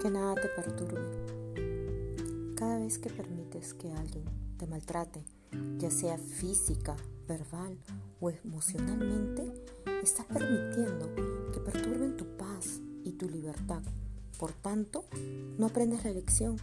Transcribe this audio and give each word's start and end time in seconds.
que 0.00 0.10
nada 0.10 0.34
te 0.36 0.48
perturbe. 0.48 1.00
Cada 2.54 2.78
vez 2.78 2.98
que 2.98 3.10
permites 3.10 3.74
que 3.74 3.92
alguien 3.92 4.24
te 4.56 4.66
maltrate, 4.66 5.24
ya 5.78 5.90
sea 5.90 6.18
física, 6.18 6.96
verbal 7.26 7.76
o 8.20 8.30
emocionalmente, 8.30 9.52
estás 10.02 10.26
permitiendo 10.26 11.12
que 11.52 11.60
perturben 11.60 12.16
tu 12.16 12.36
paz 12.36 12.80
y 13.04 13.12
tu 13.12 13.28
libertad. 13.28 13.82
Por 14.38 14.52
tanto, 14.52 15.04
no 15.58 15.66
aprendes 15.66 16.04
la 16.04 16.12
lección. 16.12 16.56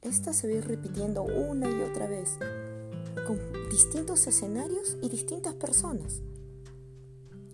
Esta 0.00 0.32
se 0.32 0.46
ve 0.46 0.62
repitiendo 0.62 1.24
una 1.24 1.68
y 1.68 1.82
otra 1.82 2.06
vez, 2.06 2.38
con 3.26 3.38
distintos 3.70 4.26
escenarios 4.26 4.96
y 5.02 5.10
distintas 5.10 5.54
personas. 5.54 6.22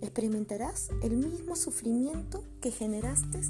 Experimentarás 0.00 0.90
el 1.02 1.16
mismo 1.16 1.56
sufrimiento 1.56 2.44
que 2.60 2.70
generaste 2.70 3.40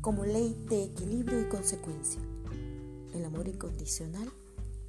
como 0.00 0.24
ley 0.24 0.56
de 0.68 0.84
equilibrio 0.84 1.40
y 1.40 1.48
consecuencia. 1.48 2.20
El 3.14 3.24
amor 3.24 3.48
incondicional 3.48 4.30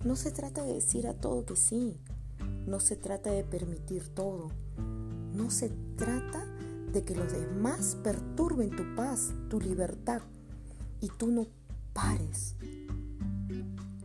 no 0.03 0.15
se 0.15 0.31
trata 0.31 0.63
de 0.63 0.73
decir 0.73 1.07
a 1.07 1.13
todo 1.13 1.45
que 1.45 1.55
sí, 1.55 1.99
no 2.67 2.79
se 2.79 2.95
trata 2.95 3.31
de 3.31 3.43
permitir 3.43 4.07
todo, 4.09 4.49
no 5.33 5.49
se 5.49 5.69
trata 5.97 6.45
de 6.93 7.03
que 7.03 7.15
los 7.15 7.31
demás 7.31 7.97
perturben 8.03 8.69
tu 8.69 8.95
paz, 8.95 9.33
tu 9.49 9.59
libertad 9.59 10.21
y 11.01 11.09
tú 11.09 11.31
no 11.31 11.47
pares. 11.93 12.55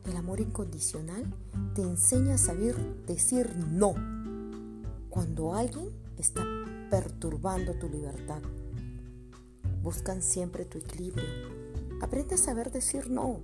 El 0.04 0.16
amor 0.16 0.40
incondicional 0.40 1.24
te 1.74 1.82
enseña 1.82 2.34
a 2.34 2.38
saber 2.38 2.76
decir 3.06 3.54
no 3.56 3.94
cuando 5.10 5.54
alguien 5.54 5.90
está 6.18 6.44
perturbando 6.90 7.74
tu 7.74 7.88
libertad. 7.88 8.42
Buscan 9.84 10.22
siempre 10.22 10.64
tu 10.64 10.78
equilibrio. 10.78 11.26
Aprende 12.00 12.36
a 12.36 12.38
saber 12.38 12.72
decir 12.72 13.10
no 13.10 13.40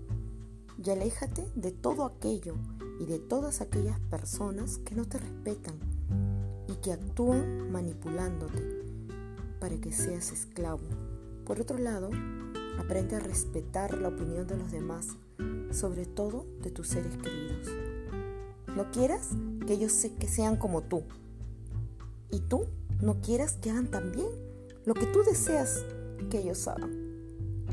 y 0.82 0.88
aléjate 0.88 1.46
de 1.54 1.70
todo 1.70 2.06
aquello 2.06 2.54
y 2.98 3.04
de 3.04 3.18
todas 3.18 3.60
aquellas 3.60 4.00
personas 4.00 4.78
que 4.78 4.94
no 4.94 5.04
te 5.04 5.18
respetan 5.18 5.74
y 6.66 6.76
que 6.76 6.94
actúan 6.94 7.70
manipulándote 7.70 8.62
para 9.60 9.76
que 9.76 9.92
seas 9.92 10.32
esclavo. 10.32 10.80
Por 11.44 11.60
otro 11.60 11.76
lado, 11.76 12.08
aprende 12.78 13.16
a 13.16 13.20
respetar 13.20 13.98
la 13.98 14.08
opinión 14.08 14.46
de 14.46 14.56
los 14.56 14.72
demás, 14.72 15.08
sobre 15.70 16.06
todo 16.06 16.46
de 16.62 16.70
tus 16.70 16.88
seres 16.88 17.18
queridos. 17.18 17.66
No 18.74 18.90
quieras 18.92 19.28
que 19.66 19.74
ellos 19.74 19.92
que 20.18 20.26
sean 20.26 20.56
como 20.56 20.80
tú. 20.80 21.02
Y 22.30 22.40
tú 22.40 22.64
no 23.02 23.20
quieras 23.20 23.58
que 23.60 23.70
hagan 23.70 23.90
también 23.90 24.28
lo 24.86 24.94
que 24.94 25.04
tú 25.04 25.22
deseas 25.22 25.84
que 26.28 26.38
ellos 26.40 26.66
hagan. 26.68 26.90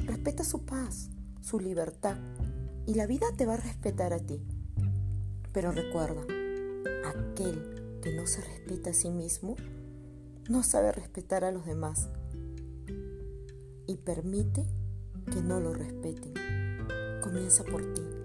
Respeta 0.06 0.44
su 0.44 0.66
paz, 0.66 1.10
su 1.42 1.60
libertad 1.60 2.18
y 2.86 2.94
la 2.94 3.08
vida 3.08 3.28
te 3.36 3.46
va 3.46 3.56
a 3.56 3.58
respetar 3.58 4.14
a 4.14 4.20
ti. 4.20 4.42
Pero 5.52 5.72
recuerda, 5.72 6.22
aquel 7.06 8.00
que 8.02 8.16
no 8.16 8.28
se 8.28 8.42
respeta 8.42 8.92
a 8.92 8.94
sí 8.94 9.10
mismo 9.10 9.56
no 10.50 10.64
sabe 10.64 10.92
respetar 10.92 11.44
a 11.44 11.52
los 11.52 11.66
demás 11.66 12.10
y 13.88 13.98
permite 13.98 14.66
que 15.32 15.42
no 15.42 15.60
lo 15.60 15.74
respeten. 15.74 16.34
Comienza 17.22 17.64
por 17.64 17.94
ti. 17.94 18.17